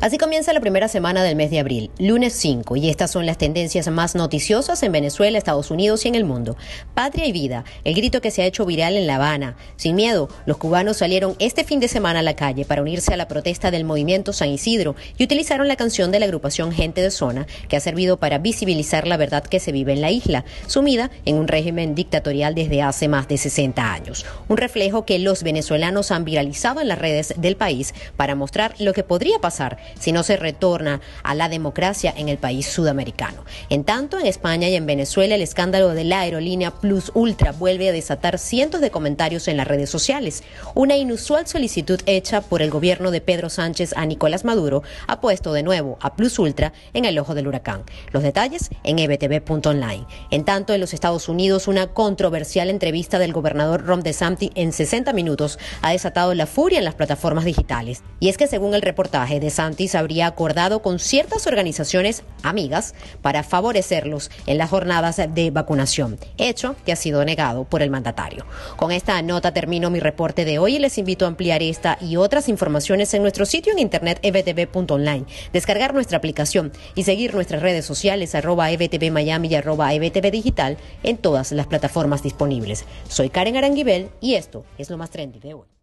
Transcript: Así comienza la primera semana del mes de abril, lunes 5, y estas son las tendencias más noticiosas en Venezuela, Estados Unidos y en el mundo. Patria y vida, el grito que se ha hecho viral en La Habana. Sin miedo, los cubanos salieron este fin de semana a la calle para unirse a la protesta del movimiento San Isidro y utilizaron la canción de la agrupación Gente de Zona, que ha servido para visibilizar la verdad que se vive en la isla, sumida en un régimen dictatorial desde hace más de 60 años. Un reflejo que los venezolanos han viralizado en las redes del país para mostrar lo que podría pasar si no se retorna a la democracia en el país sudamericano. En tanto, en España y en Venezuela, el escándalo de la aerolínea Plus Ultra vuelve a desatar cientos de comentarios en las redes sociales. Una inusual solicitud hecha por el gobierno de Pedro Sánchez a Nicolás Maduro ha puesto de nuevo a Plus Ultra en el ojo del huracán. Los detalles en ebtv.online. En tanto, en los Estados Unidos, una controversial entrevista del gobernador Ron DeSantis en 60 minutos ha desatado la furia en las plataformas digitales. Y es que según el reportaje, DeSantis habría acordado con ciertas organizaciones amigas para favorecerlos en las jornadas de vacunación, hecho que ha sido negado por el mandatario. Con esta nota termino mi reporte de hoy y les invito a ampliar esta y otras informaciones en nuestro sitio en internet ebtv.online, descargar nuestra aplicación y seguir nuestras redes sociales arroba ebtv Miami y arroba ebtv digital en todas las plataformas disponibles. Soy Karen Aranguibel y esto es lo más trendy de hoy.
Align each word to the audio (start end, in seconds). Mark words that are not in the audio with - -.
Así 0.00 0.16
comienza 0.16 0.52
la 0.52 0.60
primera 0.60 0.86
semana 0.86 1.24
del 1.24 1.34
mes 1.34 1.50
de 1.50 1.58
abril, 1.58 1.90
lunes 1.98 2.32
5, 2.34 2.76
y 2.76 2.88
estas 2.88 3.10
son 3.10 3.26
las 3.26 3.36
tendencias 3.36 3.88
más 3.88 4.14
noticiosas 4.14 4.80
en 4.84 4.92
Venezuela, 4.92 5.36
Estados 5.36 5.72
Unidos 5.72 6.04
y 6.04 6.08
en 6.08 6.14
el 6.14 6.24
mundo. 6.24 6.56
Patria 6.94 7.26
y 7.26 7.32
vida, 7.32 7.64
el 7.82 7.96
grito 7.96 8.20
que 8.20 8.30
se 8.30 8.42
ha 8.42 8.46
hecho 8.46 8.64
viral 8.64 8.96
en 8.96 9.08
La 9.08 9.16
Habana. 9.16 9.56
Sin 9.74 9.96
miedo, 9.96 10.28
los 10.46 10.56
cubanos 10.56 10.98
salieron 10.98 11.34
este 11.40 11.64
fin 11.64 11.80
de 11.80 11.88
semana 11.88 12.20
a 12.20 12.22
la 12.22 12.36
calle 12.36 12.64
para 12.64 12.80
unirse 12.80 13.12
a 13.12 13.16
la 13.16 13.26
protesta 13.26 13.72
del 13.72 13.82
movimiento 13.82 14.32
San 14.32 14.50
Isidro 14.50 14.94
y 15.16 15.24
utilizaron 15.24 15.66
la 15.66 15.74
canción 15.74 16.12
de 16.12 16.20
la 16.20 16.26
agrupación 16.26 16.70
Gente 16.70 17.02
de 17.02 17.10
Zona, 17.10 17.48
que 17.68 17.76
ha 17.76 17.80
servido 17.80 18.18
para 18.18 18.38
visibilizar 18.38 19.04
la 19.04 19.16
verdad 19.16 19.42
que 19.42 19.58
se 19.58 19.72
vive 19.72 19.94
en 19.94 20.00
la 20.00 20.12
isla, 20.12 20.44
sumida 20.68 21.10
en 21.24 21.34
un 21.34 21.48
régimen 21.48 21.96
dictatorial 21.96 22.54
desde 22.54 22.82
hace 22.82 23.08
más 23.08 23.26
de 23.26 23.36
60 23.36 23.92
años. 23.92 24.24
Un 24.46 24.58
reflejo 24.58 25.04
que 25.04 25.18
los 25.18 25.42
venezolanos 25.42 26.12
han 26.12 26.24
viralizado 26.24 26.80
en 26.80 26.86
las 26.86 27.00
redes 27.00 27.34
del 27.36 27.56
país 27.56 27.94
para 28.16 28.36
mostrar 28.36 28.76
lo 28.78 28.92
que 28.92 29.02
podría 29.02 29.40
pasar 29.40 29.87
si 29.98 30.12
no 30.12 30.22
se 30.22 30.36
retorna 30.36 31.00
a 31.22 31.34
la 31.34 31.48
democracia 31.48 32.12
en 32.16 32.28
el 32.28 32.38
país 32.38 32.66
sudamericano. 32.66 33.44
En 33.70 33.84
tanto, 33.84 34.18
en 34.18 34.26
España 34.26 34.68
y 34.68 34.74
en 34.74 34.86
Venezuela, 34.86 35.34
el 35.34 35.42
escándalo 35.42 35.90
de 35.90 36.04
la 36.04 36.20
aerolínea 36.20 36.70
Plus 36.72 37.10
Ultra 37.14 37.52
vuelve 37.52 37.88
a 37.88 37.92
desatar 37.92 38.38
cientos 38.38 38.80
de 38.80 38.90
comentarios 38.90 39.48
en 39.48 39.56
las 39.56 39.68
redes 39.68 39.90
sociales. 39.90 40.42
Una 40.74 40.96
inusual 40.96 41.46
solicitud 41.46 42.00
hecha 42.06 42.40
por 42.40 42.62
el 42.62 42.70
gobierno 42.70 43.10
de 43.10 43.20
Pedro 43.20 43.50
Sánchez 43.50 43.94
a 43.96 44.06
Nicolás 44.06 44.44
Maduro 44.44 44.82
ha 45.06 45.20
puesto 45.20 45.52
de 45.52 45.62
nuevo 45.62 45.98
a 46.00 46.16
Plus 46.16 46.38
Ultra 46.38 46.72
en 46.92 47.04
el 47.04 47.18
ojo 47.18 47.34
del 47.34 47.48
huracán. 47.48 47.82
Los 48.12 48.22
detalles 48.22 48.70
en 48.84 48.98
ebtv.online. 48.98 50.06
En 50.30 50.44
tanto, 50.44 50.72
en 50.72 50.80
los 50.80 50.94
Estados 50.94 51.28
Unidos, 51.28 51.68
una 51.68 51.88
controversial 51.88 52.70
entrevista 52.70 53.18
del 53.18 53.32
gobernador 53.32 53.84
Ron 53.84 54.02
DeSantis 54.02 54.50
en 54.54 54.72
60 54.72 55.12
minutos 55.12 55.58
ha 55.82 55.92
desatado 55.92 56.34
la 56.34 56.46
furia 56.46 56.78
en 56.78 56.84
las 56.84 56.94
plataformas 56.94 57.44
digitales. 57.44 58.02
Y 58.20 58.28
es 58.28 58.36
que 58.36 58.46
según 58.46 58.74
el 58.74 58.82
reportaje, 58.82 59.40
DeSantis 59.40 59.77
habría 59.94 60.26
acordado 60.26 60.82
con 60.82 60.98
ciertas 60.98 61.46
organizaciones 61.46 62.24
amigas 62.42 62.94
para 63.22 63.42
favorecerlos 63.42 64.30
en 64.46 64.58
las 64.58 64.70
jornadas 64.70 65.16
de 65.16 65.50
vacunación, 65.50 66.18
hecho 66.36 66.74
que 66.84 66.92
ha 66.92 66.96
sido 66.96 67.24
negado 67.24 67.64
por 67.64 67.82
el 67.82 67.90
mandatario. 67.90 68.44
Con 68.76 68.90
esta 68.92 69.20
nota 69.22 69.52
termino 69.52 69.90
mi 69.90 70.00
reporte 70.00 70.44
de 70.44 70.58
hoy 70.58 70.76
y 70.76 70.78
les 70.78 70.98
invito 70.98 71.24
a 71.24 71.28
ampliar 71.28 71.62
esta 71.62 71.96
y 72.00 72.16
otras 72.16 72.48
informaciones 72.48 73.14
en 73.14 73.22
nuestro 73.22 73.46
sitio 73.46 73.72
en 73.72 73.78
internet 73.78 74.18
ebtv.online, 74.22 75.26
descargar 75.52 75.94
nuestra 75.94 76.18
aplicación 76.18 76.72
y 76.94 77.04
seguir 77.04 77.34
nuestras 77.34 77.62
redes 77.62 77.86
sociales 77.86 78.34
arroba 78.34 78.70
ebtv 78.70 79.10
Miami 79.12 79.48
y 79.48 79.54
arroba 79.54 79.94
ebtv 79.94 80.30
digital 80.30 80.76
en 81.02 81.16
todas 81.16 81.52
las 81.52 81.66
plataformas 81.66 82.22
disponibles. 82.22 82.84
Soy 83.08 83.30
Karen 83.30 83.56
Aranguibel 83.56 84.10
y 84.20 84.34
esto 84.34 84.64
es 84.76 84.90
lo 84.90 84.98
más 84.98 85.10
trendy 85.10 85.38
de 85.38 85.54
hoy. 85.54 85.77